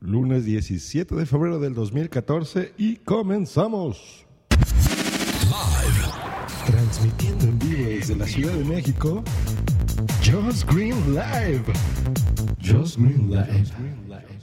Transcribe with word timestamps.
lunes 0.00 0.44
17 0.44 1.14
de 1.14 1.26
febrero 1.26 1.58
del 1.58 1.74
2014 1.74 2.74
y 2.76 2.96
comenzamos. 2.96 4.26
Live. 4.50 6.12
Transmitiendo 6.66 7.44
en 7.44 7.58
vivo 7.58 7.88
desde 7.88 8.16
la 8.16 8.26
Ciudad 8.26 8.52
de 8.52 8.64
México, 8.64 9.22
Just 10.22 10.70
Green 10.70 10.96
Live. 11.14 11.64
Just 12.60 12.98
Green 12.98 13.30
Live. 13.30 14.35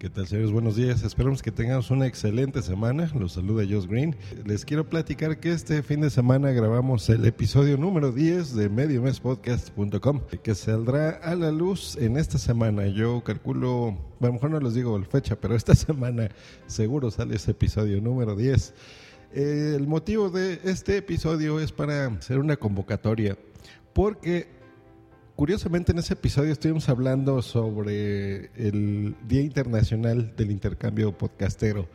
¿Qué 0.00 0.08
tal, 0.08 0.26
señores? 0.26 0.50
Buenos 0.50 0.76
días. 0.76 1.02
Esperamos 1.02 1.42
que 1.42 1.52
tengamos 1.52 1.90
una 1.90 2.06
excelente 2.06 2.62
semana. 2.62 3.10
Los 3.14 3.32
saluda 3.32 3.64
Josh 3.68 3.86
Green. 3.86 4.16
Les 4.46 4.64
quiero 4.64 4.88
platicar 4.88 5.40
que 5.40 5.52
este 5.52 5.82
fin 5.82 6.00
de 6.00 6.08
semana 6.08 6.52
grabamos 6.52 7.10
el 7.10 7.26
episodio 7.26 7.76
número 7.76 8.10
10 8.10 8.56
de 8.56 8.70
MedioMesPodcast.com, 8.70 10.22
que 10.42 10.54
saldrá 10.54 11.10
a 11.22 11.34
la 11.34 11.52
luz 11.52 11.98
en 12.00 12.16
esta 12.16 12.38
semana. 12.38 12.86
Yo 12.86 13.22
calculo, 13.22 13.98
a 14.22 14.26
lo 14.28 14.32
mejor 14.32 14.52
no 14.52 14.60
les 14.60 14.72
digo 14.72 14.98
la 14.98 15.04
fecha, 15.04 15.36
pero 15.38 15.54
esta 15.54 15.74
semana 15.74 16.30
seguro 16.66 17.10
sale 17.10 17.36
ese 17.36 17.50
episodio 17.50 18.00
número 18.00 18.34
10. 18.34 18.72
el 19.34 19.86
motivo 19.86 20.30
de 20.30 20.60
este 20.64 20.96
episodio 20.96 21.60
es 21.60 21.72
para 21.72 22.06
hacer 22.06 22.38
una 22.38 22.56
convocatoria, 22.56 23.36
porque 23.92 24.59
Curiosamente 25.40 25.92
en 25.92 25.98
ese 25.98 26.12
episodio 26.12 26.52
estuvimos 26.52 26.90
hablando 26.90 27.40
sobre 27.40 28.50
el 28.56 29.16
Día 29.26 29.40
Internacional 29.40 30.36
del 30.36 30.50
Intercambio 30.50 31.16
Podcastero, 31.16 31.88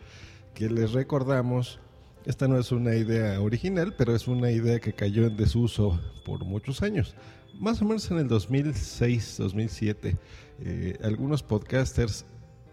que 0.55 0.67
les 0.67 0.93
recordamos, 0.93 1.79
esta 2.25 2.47
no 2.47 2.57
es 2.57 2.71
una 2.71 2.95
idea 2.95 3.39
original, 3.39 3.93
pero 3.95 4.15
es 4.15 4.27
una 4.27 4.49
idea 4.49 4.79
que 4.79 4.93
cayó 4.93 5.27
en 5.27 5.37
desuso 5.37 6.01
por 6.25 6.43
muchos 6.43 6.81
años. 6.81 7.13
Más 7.59 7.83
o 7.83 7.85
menos 7.85 8.09
en 8.09 8.17
el 8.17 8.27
2006, 8.27 9.35
2007, 9.37 10.17
eh, 10.61 10.97
algunos 11.03 11.43
podcasters 11.43 12.25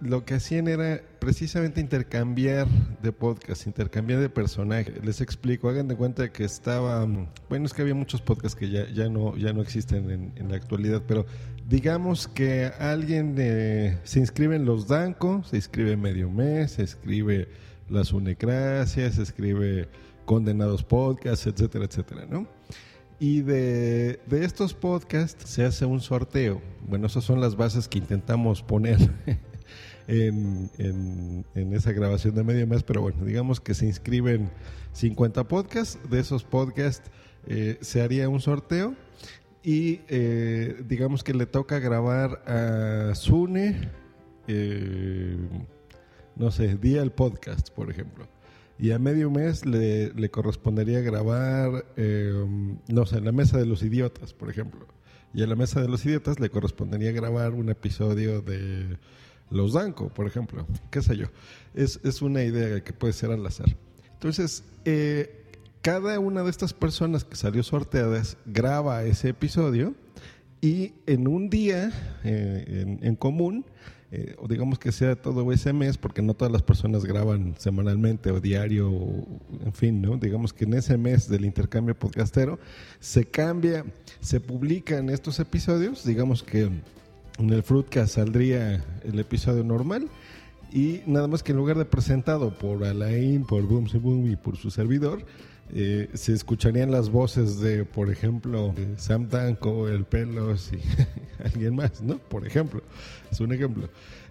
lo 0.02 0.24
que 0.24 0.34
hacían 0.34 0.66
era 0.66 1.00
precisamente 1.20 1.80
intercambiar 1.80 2.66
de 3.02 3.12
podcast, 3.12 3.66
intercambiar 3.66 4.20
de 4.20 4.28
personaje. 4.28 4.92
Les 5.02 5.20
explico, 5.20 5.68
hagan 5.68 5.86
de 5.86 5.96
cuenta 5.96 6.32
que 6.32 6.44
estaba, 6.44 7.06
bueno, 7.48 7.66
es 7.66 7.72
que 7.72 7.82
había 7.82 7.94
muchos 7.94 8.20
podcasts 8.20 8.58
que 8.58 8.68
ya, 8.68 8.88
ya, 8.90 9.08
no, 9.08 9.36
ya 9.36 9.52
no 9.52 9.62
existen 9.62 10.32
en, 10.34 10.48
la 10.48 10.56
actualidad, 10.56 11.02
pero 11.06 11.24
digamos 11.68 12.26
que 12.26 12.72
alguien 12.80 13.36
eh, 13.38 13.98
se 14.02 14.18
inscribe 14.18 14.56
en 14.56 14.64
los 14.64 14.88
Danco, 14.88 15.44
se 15.44 15.56
inscribe 15.56 15.96
Medio 15.96 16.28
Mes, 16.28 16.72
se 16.72 16.82
inscribe 16.82 17.48
Las 17.88 18.12
Unecracias, 18.12 19.14
se 19.14 19.22
escribe 19.22 19.88
Condenados 20.24 20.82
Podcasts, 20.82 21.46
etcétera, 21.46 21.84
etcétera, 21.84 22.26
¿no? 22.28 22.48
Y 23.20 23.42
de, 23.42 24.18
de, 24.26 24.44
estos 24.44 24.74
podcasts 24.74 25.48
se 25.48 25.64
hace 25.64 25.84
un 25.84 26.00
sorteo. 26.00 26.60
Bueno, 26.88 27.06
esas 27.06 27.22
son 27.22 27.40
las 27.40 27.54
bases 27.54 27.86
que 27.86 27.98
intentamos 27.98 28.64
poner 28.64 28.98
en, 30.12 31.44
esa 31.54 31.92
grabación 31.92 32.34
de 32.34 32.44
medio 32.44 32.66
mes, 32.66 32.82
pero 32.82 33.00
bueno, 33.00 33.24
digamos 33.24 33.60
que 33.60 33.74
se 33.74 33.86
inscriben 33.86 34.50
50 34.92 35.48
podcasts, 35.48 35.98
de 36.10 36.20
esos 36.20 36.44
podcasts 36.44 37.10
eh, 37.46 37.78
se 37.80 38.02
haría 38.02 38.28
un 38.28 38.40
sorteo 38.40 38.94
y 39.62 40.00
eh, 40.08 40.82
digamos 40.86 41.24
que 41.24 41.34
le 41.34 41.46
toca 41.46 41.78
grabar 41.78 42.42
a 42.46 43.14
Sune, 43.14 43.90
eh, 44.48 45.36
no 46.36 46.50
sé, 46.50 46.76
día 46.76 47.02
el 47.02 47.12
podcast, 47.12 47.70
por 47.70 47.90
ejemplo. 47.90 48.28
Y 48.78 48.90
a 48.90 48.98
medio 48.98 49.30
mes 49.30 49.64
le, 49.64 50.12
le 50.12 50.30
correspondería 50.30 51.00
grabar, 51.00 51.84
no 52.88 53.06
sé, 53.06 53.18
en 53.18 53.24
la 53.24 53.30
mesa 53.30 53.58
de 53.58 53.66
los 53.66 53.82
idiotas, 53.84 54.32
por 54.32 54.50
ejemplo. 54.50 54.88
Y 55.34 55.42
a 55.42 55.46
la 55.46 55.54
mesa 55.54 55.80
de 55.80 55.88
los 55.88 56.04
idiotas 56.04 56.40
le 56.40 56.50
correspondería 56.50 57.12
grabar 57.12 57.52
un 57.52 57.68
episodio 57.68 58.42
de 58.42 58.98
los 59.52 59.74
Danco, 59.74 60.08
por 60.08 60.26
ejemplo, 60.26 60.66
qué 60.90 61.02
sé 61.02 61.16
yo. 61.16 61.26
Es, 61.74 62.22
una 62.22 62.42
idea 62.42 62.82
que 62.82 62.92
puede 62.92 63.12
ser 63.12 63.30
al 63.30 63.46
azar. 63.46 63.76
Entonces, 64.14 64.64
eh, 64.84 65.42
cada 65.82 66.18
una 66.20 66.42
de 66.42 66.50
estas 66.50 66.72
personas 66.72 67.24
que 67.24 67.36
salió 67.36 67.62
sorteadas 67.62 68.36
graba 68.46 69.02
ese 69.04 69.30
episodio 69.30 69.94
y 70.60 70.94
en 71.06 71.26
un 71.26 71.50
día 71.50 71.90
eh, 72.22 72.98
en, 73.00 73.16
común, 73.16 73.64
eh, 74.12 74.36
o 74.38 74.46
digamos 74.46 74.78
que 74.78 74.92
sea 74.92 75.16
todo 75.16 75.50
ese 75.50 75.72
mes, 75.72 75.98
porque 75.98 76.22
no 76.22 76.34
todas 76.34 76.52
las 76.52 76.62
personas 76.62 77.04
graban 77.04 77.56
semanalmente 77.58 78.30
o 78.30 78.40
diario, 78.40 78.92
en 79.64 79.72
fin, 79.72 80.00
¿no? 80.00 80.18
Digamos 80.18 80.52
que 80.52 80.66
en 80.66 80.74
ese 80.74 80.96
mes 80.96 81.28
del 81.28 81.44
intercambio 81.44 81.98
podcastero 81.98 82.60
se 83.00 83.24
cambia, 83.24 83.84
se 84.20 84.38
publican 84.38 85.10
estos 85.10 85.40
episodios, 85.40 86.04
digamos 86.04 86.44
que 86.44 86.70
en 87.38 87.50
el 87.50 87.62
Fruitcast 87.62 88.14
saldría 88.14 88.84
el 89.04 89.18
episodio 89.18 89.64
normal 89.64 90.08
y 90.72 91.00
nada 91.06 91.28
más 91.28 91.42
que 91.42 91.52
en 91.52 91.58
lugar 91.58 91.76
de 91.76 91.84
presentado 91.84 92.56
por 92.56 92.84
Alain, 92.84 93.44
por 93.44 93.62
Boom 93.64 93.86
Boom 94.00 94.30
y 94.30 94.36
por 94.36 94.56
su 94.56 94.70
servidor, 94.70 95.24
eh, 95.74 96.08
se 96.14 96.32
escucharían 96.32 96.90
las 96.90 97.10
voces 97.10 97.60
de, 97.60 97.84
por 97.84 98.10
ejemplo, 98.10 98.74
Sam 98.96 99.28
Danko, 99.28 99.88
El 99.88 100.04
Pelos 100.04 100.72
y 100.72 100.76
alguien 101.52 101.74
más, 101.74 102.02
¿no? 102.02 102.18
Por 102.18 102.46
ejemplo, 102.46 102.82
es 103.30 103.40
un 103.40 103.52
ejemplo. 103.52 103.88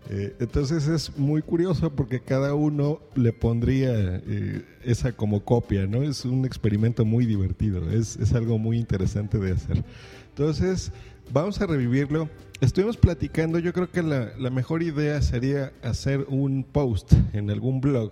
Eh, 0.09 0.35
entonces 0.39 0.87
es 0.87 1.15
muy 1.17 1.41
curioso 1.41 1.91
porque 1.91 2.19
cada 2.21 2.55
uno 2.55 2.99
le 3.15 3.33
pondría 3.33 3.91
eh, 3.93 4.65
esa 4.83 5.11
como 5.11 5.43
copia, 5.43 5.85
¿no? 5.85 6.01
Es 6.03 6.25
un 6.25 6.45
experimento 6.45 7.05
muy 7.05 7.25
divertido, 7.25 7.89
es, 7.91 8.17
es 8.17 8.33
algo 8.33 8.57
muy 8.57 8.77
interesante 8.77 9.37
de 9.37 9.51
hacer. 9.51 9.83
Entonces, 10.29 10.91
vamos 11.31 11.61
a 11.61 11.67
revivirlo. 11.67 12.29
Estuvimos 12.61 12.97
platicando, 12.97 13.59
yo 13.59 13.73
creo 13.73 13.89
que 13.89 14.01
la, 14.01 14.49
mejor 14.49 14.83
idea 14.83 15.21
sería 15.21 15.71
hacer 15.83 16.25
un 16.29 16.63
post 16.63 17.13
en 17.33 17.49
algún 17.49 17.81
blog 17.81 18.11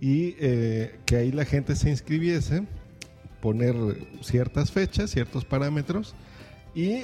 y 0.00 0.34
eh, 0.38 0.98
que 1.04 1.16
ahí 1.16 1.32
la 1.32 1.44
gente 1.44 1.76
se 1.76 1.90
inscribiese, 1.90 2.64
poner 3.40 3.74
ciertas 4.20 4.72
fechas, 4.72 5.10
ciertos 5.10 5.44
parámetros 5.44 6.14
y 6.74 7.02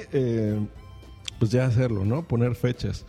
pues 1.39 1.51
ya 1.51 1.65
hacerlo, 1.65 2.05
¿no? 2.05 2.27
Poner 2.27 2.55
fechas. 2.55 3.05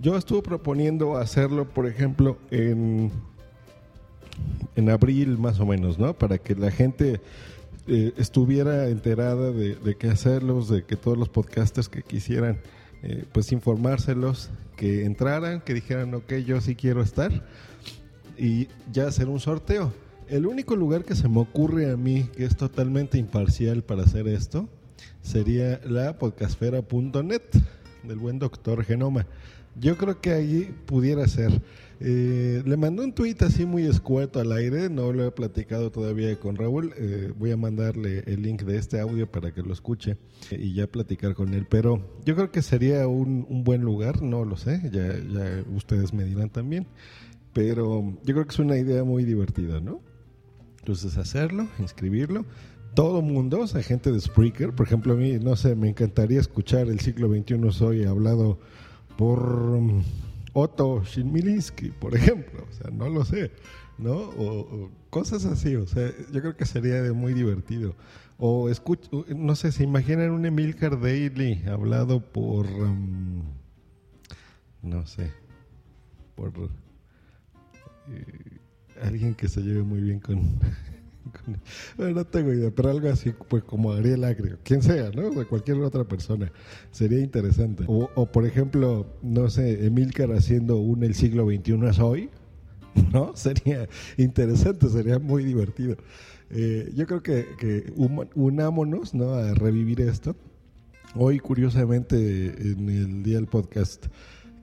Yo 0.00 0.16
estuve 0.16 0.42
proponiendo 0.42 1.16
hacerlo, 1.16 1.68
por 1.68 1.86
ejemplo, 1.86 2.38
en, 2.50 3.10
en 4.76 4.90
abril 4.90 5.38
más 5.38 5.60
o 5.60 5.66
menos, 5.66 5.98
¿no? 5.98 6.14
Para 6.14 6.38
que 6.38 6.54
la 6.54 6.70
gente 6.70 7.20
eh, 7.86 8.12
estuviera 8.16 8.88
enterada 8.88 9.50
de, 9.50 9.96
qué 9.98 10.08
hacerlos, 10.08 10.68
de 10.68 10.84
que 10.84 10.96
todos 10.96 11.18
los 11.18 11.28
podcasters 11.28 11.88
que 11.88 12.02
quisieran, 12.02 12.58
eh, 13.02 13.24
pues 13.32 13.52
informárselos, 13.52 14.50
que 14.76 15.04
entraran, 15.04 15.60
que 15.60 15.74
dijeran, 15.74 16.14
ok, 16.14 16.34
yo 16.46 16.60
sí 16.60 16.74
quiero 16.74 17.02
estar, 17.02 17.44
y 18.38 18.68
ya 18.92 19.06
hacer 19.06 19.28
un 19.28 19.40
sorteo. 19.40 19.92
El 20.28 20.46
único 20.46 20.76
lugar 20.76 21.04
que 21.04 21.14
se 21.14 21.28
me 21.28 21.40
ocurre 21.40 21.90
a 21.90 21.96
mí 21.96 22.28
que 22.36 22.44
es 22.44 22.56
totalmente 22.56 23.18
imparcial 23.18 23.82
para 23.82 24.04
hacer 24.04 24.28
esto 24.28 24.68
sería 25.22 25.80
la 25.84 26.18
podcastfera.net 26.18 27.42
del 28.02 28.18
buen 28.18 28.38
doctor 28.38 28.84
Genoma. 28.84 29.26
Yo 29.78 29.96
creo 29.96 30.20
que 30.20 30.32
ahí 30.32 30.74
pudiera 30.86 31.26
ser. 31.28 31.62
Eh, 32.00 32.62
le 32.64 32.76
mandó 32.76 33.04
un 33.04 33.12
tuit 33.12 33.40
así 33.42 33.66
muy 33.66 33.84
escueto 33.84 34.40
al 34.40 34.52
aire, 34.52 34.88
no 34.88 35.12
lo 35.12 35.26
he 35.26 35.30
platicado 35.30 35.90
todavía 35.90 36.38
con 36.38 36.56
Raúl. 36.56 36.92
Eh, 36.96 37.32
voy 37.38 37.52
a 37.52 37.56
mandarle 37.56 38.24
el 38.26 38.42
link 38.42 38.62
de 38.62 38.78
este 38.78 39.00
audio 39.00 39.30
para 39.30 39.52
que 39.52 39.62
lo 39.62 39.72
escuche 39.72 40.16
y 40.50 40.74
ya 40.74 40.86
platicar 40.86 41.34
con 41.34 41.54
él. 41.54 41.66
Pero 41.68 42.18
yo 42.24 42.34
creo 42.34 42.50
que 42.50 42.62
sería 42.62 43.06
un, 43.06 43.46
buen 43.64 43.82
lugar, 43.82 44.22
no 44.22 44.44
lo 44.44 44.56
sé, 44.56 44.80
ya, 44.90 45.16
ya 45.16 45.64
ustedes 45.74 46.12
me 46.12 46.24
dirán 46.24 46.50
también. 46.50 46.86
Pero 47.52 48.18
yo 48.24 48.34
creo 48.34 48.46
que 48.46 48.52
es 48.52 48.58
una 48.58 48.78
idea 48.78 49.04
muy 49.04 49.24
divertida, 49.24 49.80
¿no? 49.80 50.00
Entonces 50.78 51.16
hacerlo, 51.18 51.68
inscribirlo 51.78 52.46
todo 52.94 53.22
mundo, 53.22 53.60
o 53.60 53.66
sea, 53.66 53.82
gente 53.82 54.10
de 54.12 54.20
Spreaker, 54.20 54.72
por 54.74 54.86
ejemplo, 54.86 55.12
a 55.12 55.16
mí, 55.16 55.38
no 55.38 55.56
sé, 55.56 55.74
me 55.74 55.88
encantaría 55.88 56.40
escuchar 56.40 56.88
el 56.88 57.00
siglo 57.00 57.28
XXI 57.28 57.72
soy 57.72 58.04
hablado 58.04 58.58
por 59.16 59.40
um, 59.40 60.02
Otto 60.52 61.02
Shinmilinski, 61.04 61.90
por 61.90 62.14
ejemplo, 62.14 62.66
o 62.68 62.72
sea, 62.72 62.90
no 62.90 63.08
lo 63.08 63.24
sé, 63.24 63.52
¿no? 63.98 64.14
O, 64.14 64.90
cosas 65.10 65.44
así, 65.44 65.76
o 65.76 65.86
sea, 65.86 66.10
yo 66.32 66.40
creo 66.40 66.56
que 66.56 66.66
sería 66.66 67.12
muy 67.12 67.34
divertido. 67.34 67.94
O 68.38 68.70
escucho, 68.70 69.26
no 69.36 69.54
sé, 69.54 69.70
se 69.70 69.84
imaginan 69.84 70.30
un 70.30 70.46
Emilcar 70.46 70.98
Daily 70.98 71.62
hablado 71.68 72.20
por, 72.20 72.66
um, 72.66 73.42
no 74.82 75.06
sé, 75.06 75.30
por 76.34 76.52
eh, 78.08 78.58
alguien 79.02 79.34
que 79.34 79.48
se 79.48 79.60
lleve 79.60 79.82
muy 79.82 80.00
bien 80.00 80.20
con 80.20 80.58
no 81.98 82.24
tengo 82.24 82.52
idea, 82.52 82.70
pero 82.70 82.90
algo 82.90 83.08
así, 83.08 83.32
pues 83.48 83.64
como 83.64 83.92
Ariel 83.92 84.24
Agrio, 84.24 84.58
quien 84.62 84.82
sea, 84.82 85.10
¿no? 85.10 85.28
O 85.28 85.48
cualquier 85.48 85.78
otra 85.78 86.04
persona. 86.04 86.50
Sería 86.90 87.20
interesante. 87.20 87.84
O, 87.86 88.26
por 88.26 88.46
ejemplo, 88.46 89.06
no 89.22 89.50
sé, 89.50 89.86
Emilcar 89.86 90.32
haciendo 90.32 90.78
un 90.78 91.02
El 91.04 91.14
siglo 91.14 91.46
XXI 91.46 91.86
es 91.88 91.98
hoy, 91.98 92.30
¿no? 93.12 93.34
Sería 93.36 93.88
interesante, 94.16 94.88
sería 94.88 95.18
muy 95.18 95.44
divertido. 95.44 95.96
Eh, 96.50 96.90
yo 96.94 97.06
creo 97.06 97.22
que, 97.22 97.46
que 97.58 97.92
unámonos, 98.34 99.14
¿no? 99.14 99.34
A 99.34 99.54
revivir 99.54 100.00
esto. 100.00 100.34
Hoy, 101.14 101.38
curiosamente, 101.40 102.16
en 102.16 102.88
el 102.88 103.22
día 103.22 103.36
del 103.36 103.46
podcast 103.46 104.06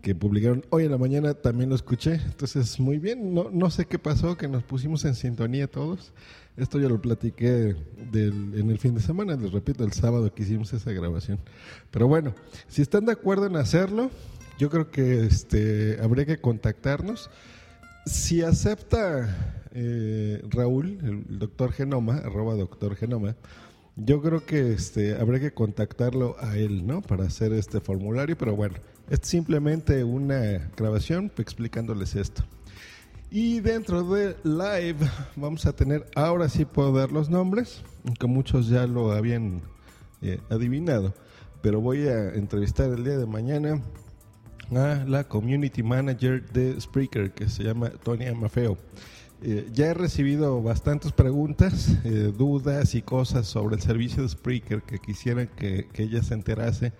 que 0.07 0.15
publicaron 0.15 0.63
hoy 0.69 0.86
en 0.86 0.92
la 0.92 0.98
mañana 0.98 1.33
también 1.33 1.69
lo 1.69 1.75
escuché. 1.75 2.13
Entonces, 2.13 2.80
muy 2.80 2.98
bien. 2.98 3.33
No, 3.33 3.50
no 3.51 3.69
sé 3.69 3.88
qué 3.88 4.00
pasó, 4.00 4.38
que 4.38 4.48
nos 4.48 4.63
pusimos 4.63 5.04
en 5.04 5.15
sintonía 5.15 5.68
todos. 5.68 6.13
Esto 6.56 6.80
ya 6.80 6.88
lo 6.88 7.01
platiqué 7.01 7.75
en 8.13 8.69
el 8.69 8.80
fin 8.80 8.95
de 8.95 9.01
semana, 9.01 9.36
les 9.36 9.51
repito, 9.51 9.83
el 9.83 9.92
sábado 9.92 10.33
que 10.33 10.44
hicimos 10.44 10.71
esa 10.71 10.94
grabación. 10.94 11.39
Pero 11.92 12.07
bueno, 12.07 12.33
si 12.69 12.81
están 12.81 13.04
de 13.04 13.12
acuerdo 13.12 13.48
en 13.48 13.57
hacerlo, 13.57 14.09
yo 14.57 14.69
creo 14.69 14.92
que 14.92 15.25
este, 15.25 16.00
habría 16.01 16.25
que 16.25 16.38
contactarnos. 16.38 17.30
Si 18.06 18.44
acepta 18.44 19.59
eh, 19.74 20.42
Raúl, 20.50 21.00
el 21.04 21.38
doctor 21.38 21.74
Genoma, 21.74 22.19
arroba 22.19 22.56
doctor 22.56 22.95
Genoma, 22.95 23.36
yo 23.98 24.21
creo 24.21 24.45
que 24.45 24.71
este, 24.71 25.18
habría 25.18 25.42
que 25.42 25.51
contactarlo 25.51 26.38
a 26.39 26.56
él, 26.56 26.88
¿no? 26.88 27.01
Para 27.01 27.25
hacer 27.25 27.51
este 27.51 27.81
formulario, 27.81 28.38
pero 28.38 28.56
bueno, 28.56 28.75
es 29.09 29.19
simplemente 29.24 30.04
una 30.04 30.69
grabación 30.75 31.31
explicándoles 31.38 32.15
esto. 32.15 32.44
Y 33.30 33.59
dentro 33.59 34.04
de 34.04 34.38
live 34.44 34.98
vamos 35.36 35.65
a 35.65 35.74
tener, 35.74 36.06
ahora 36.15 36.48
sí 36.48 36.65
puedo 36.65 36.94
dar 36.94 37.12
los 37.12 37.30
nombres, 37.30 37.81
aunque 38.06 38.27
muchos 38.27 38.69
ya 38.69 38.88
lo 38.88 39.12
habían 39.12 39.62
eh, 40.21 40.39
adivinado, 40.50 41.13
pero 41.62 41.81
voy 41.81 42.07
a 42.07 42.33
entrevistar 42.33 42.89
el 42.89 43.04
día 43.04 43.18
de 43.18 43.25
mañana 43.25 43.81
a 44.71 45.04
la 45.06 45.25
community 45.25 45.83
manager 45.83 46.50
de 46.51 46.80
Spreaker 46.80 47.31
que 47.31 47.50
se 47.50 47.63
llama 47.63 47.89
Tonia 47.89 48.33
Mafeo. 48.33 48.77
Eh, 49.42 49.69
ya 49.71 49.88
he 49.88 49.94
recibido 49.94 50.63
bastantes 50.63 51.12
preguntas, 51.12 51.89
eh, 52.04 52.33
dudas 52.36 52.95
y 52.95 53.04
cosas 53.04 53.45
sobre 53.45 53.75
el 53.75 53.81
servicio 53.81 54.24
de 54.24 54.30
Spreaker 54.30 54.81
que 54.81 54.98
quisieran 54.98 55.48
que, 55.56 55.88
ella 55.94 56.24
se 56.24 56.33
enterase 56.33 56.94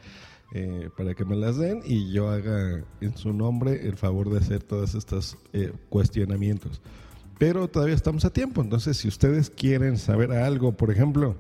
eh, 0.54 0.90
para 0.98 1.14
que 1.14 1.26
me 1.26 1.36
las 1.36 1.58
den 1.58 1.82
y 1.86 2.12
yo 2.12 2.30
haga 2.30 2.84
en 3.02 3.18
su 3.18 3.34
nombre 3.34 3.88
el 3.88 3.98
favor 3.98 4.30
de 4.30 4.40
hacer 4.40 4.64
todos 4.64 4.96
estos 4.96 5.38
cuestionamientos. 5.90 6.82
Pero 7.38 7.68
todavía 7.68 7.96
estamos 7.96 8.26
a 8.26 8.34
tiempo, 8.34 8.62
entonces 8.62 8.98
si 8.98 9.08
ustedes 9.08 9.50
quieren 9.50 9.98
saber 9.98 10.32
algo, 10.32 10.76
por 10.76 10.90
ejemplo, 10.90 11.36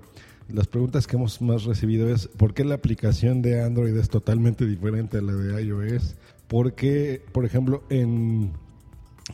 las 0.50 0.68
preguntas 0.68 1.08
que 1.08 1.16
hemos 1.16 1.42
más 1.42 1.66
recibido 1.66 2.10
es 2.10 2.28
¿por 2.28 2.54
qué 2.54 2.64
la 2.64 2.76
aplicación 2.76 3.42
de 3.42 3.62
Android 3.62 3.96
es 3.98 4.10
totalmente 4.10 4.66
diferente 4.66 5.18
a 5.18 5.22
la 5.22 5.34
de 5.34 5.62
iOS? 5.64 6.16
¿Por 6.48 6.74
qué, 6.74 7.22
por 7.34 7.46
ejemplo, 7.46 7.84
en 7.90 8.54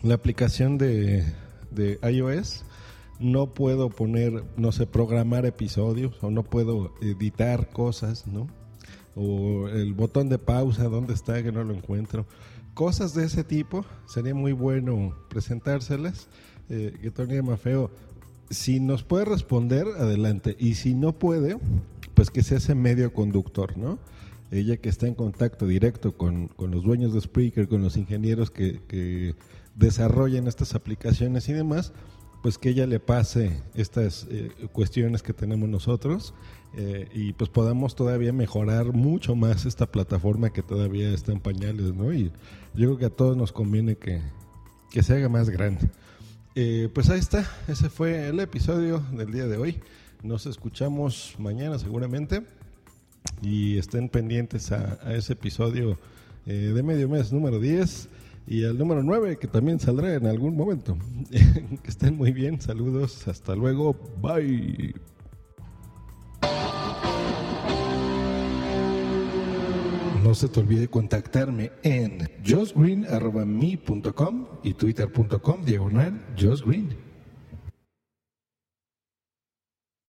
la 0.01 0.15
aplicación 0.15 0.77
de, 0.77 1.23
de 1.69 1.99
iOS 2.09 2.63
no 3.19 3.53
puedo 3.53 3.89
poner, 3.89 4.43
no 4.57 4.71
sé, 4.71 4.87
programar 4.87 5.45
episodios 5.45 6.15
o 6.23 6.31
no 6.31 6.43
puedo 6.43 6.95
editar 7.01 7.69
cosas, 7.69 8.25
¿no? 8.25 8.47
O 9.15 9.68
el 9.68 9.94
botón 9.94 10.30
de 10.30 10.39
pausa, 10.39 10.86
¿dónde 10.86 11.13
está? 11.13 11.42
Que 11.44 11.51
no 11.51 11.63
lo 11.63 11.74
encuentro. 11.74 12.25
Cosas 12.74 13.13
de 13.13 13.25
ese 13.25 13.44
tipo, 13.44 13.86
sería 14.07 14.33
muy 14.33 14.51
bueno 14.51 15.15
presentárselas. 15.30 16.27
Eh, 16.69 16.98
que 17.01 17.12
Tony 17.12 17.42
Mafeo 17.42 17.92
si 18.54 18.80
nos 18.80 19.04
puede 19.04 19.25
responder, 19.25 19.88
adelante. 19.98 20.56
Y 20.60 20.75
si 20.75 20.94
no 20.94 21.13
puede, 21.13 21.57
pues 22.13 22.30
que 22.31 22.44
sea 22.44 22.57
ese 22.57 22.75
medio 22.75 23.13
conductor, 23.13 23.77
¿no? 23.77 24.00
Ella 24.51 24.77
que 24.77 24.89
está 24.89 25.07
en 25.07 25.16
contacto 25.16 25.66
directo 25.66 26.16
con, 26.16 26.51
los 26.59 26.83
dueños 26.83 27.13
de 27.13 27.21
Spreaker, 27.21 27.68
con 27.68 27.81
los 27.81 27.98
ingenieros 27.98 28.51
que, 28.51 28.80
que, 28.88 29.36
desarrollan 29.75 30.48
estas 30.48 30.75
aplicaciones 30.75 31.50
y 31.50 31.54
demás, 31.54 31.94
pues 32.44 32.57
que 32.57 32.69
ella 32.69 32.86
le 32.86 33.00
pase 33.00 33.63
estas 33.74 34.28
eh, 34.30 34.51
cuestiones 34.74 35.24
que 35.24 35.31
tenemos 35.31 35.69
nosotros 35.69 36.34
eh, 36.75 37.07
y 37.13 37.31
pues 37.31 37.50
podamos 37.50 37.95
todavía 37.95 38.34
mejorar 38.34 38.92
mucho 38.92 39.34
más 39.34 39.66
esta 39.66 39.90
plataforma 39.90 40.51
que 40.51 40.62
todavía 40.62 41.10
está 41.12 41.31
en 41.31 41.40
pañales, 41.40 41.95
¿no? 41.95 42.13
Y 42.13 42.34
yo 42.74 42.90
creo 42.90 42.98
que 42.98 43.06
a 43.06 43.10
todos 43.10 43.38
nos 43.38 43.54
conviene 43.54 43.95
que, 43.95 44.19
que 44.92 45.01
se 45.04 45.13
haga 45.13 45.30
más 45.30 45.50
grande. 45.50 45.90
Eh, 46.56 46.90
pues 46.94 47.10
ahí 47.10 47.19
está, 47.19 47.50
ese 47.69 47.90
fue 47.90 48.28
el 48.28 48.42
episodio 48.42 49.00
del 49.13 49.31
día 49.31 49.48
de 49.48 49.56
hoy. 49.56 49.80
Nos 50.22 50.45
escuchamos 50.45 51.36
mañana 51.40 51.80
seguramente 51.80 52.44
y 53.42 53.78
estén 53.78 54.10
pendientes 54.10 54.74
a, 54.74 55.00
ese 55.13 55.31
episodio 55.31 55.98
de 56.45 56.84
medio 56.84 57.07
mes 57.07 57.31
número 57.31 57.57
10 57.57 58.10
y 58.48 58.66
al 58.66 58.78
número 58.78 59.04
9 59.04 59.38
que 59.38 59.48
también 59.48 59.80
saldrá 59.80 60.13
en 60.13 60.28
algún 60.28 60.56
momento. 60.56 60.98
que 61.30 61.90
estén 61.90 62.18
muy 62.18 62.31
bien, 62.31 62.62
saludos, 62.62 63.28
hasta 63.28 63.56
luego, 63.56 63.95
bye. 64.22 64.94
No 70.24 70.34
se 70.34 70.48
te 70.48 70.62
olvide 70.62 70.88
contactarme 70.88 71.74
en 71.84 72.30
josgreen.me.com 72.48 74.45
y 74.63 74.74
twitter.com 74.74 75.66
diagonal 75.66 76.25
josgreen. 76.40 77.02